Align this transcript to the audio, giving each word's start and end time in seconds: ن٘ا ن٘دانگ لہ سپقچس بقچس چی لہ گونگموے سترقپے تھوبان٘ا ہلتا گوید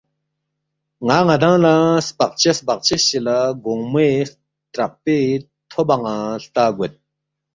ن٘ا 1.05 1.17
ن٘دانگ 1.27 1.59
لہ 1.63 1.73
سپقچس 2.07 2.57
بقچس 2.67 3.01
چی 3.09 3.19
لہ 3.25 3.37
گونگموے 3.63 4.09
سترقپے 4.29 5.17
تھوبان٘ا 5.69 6.15
ہلتا 6.35 6.63
گوید 6.75 6.93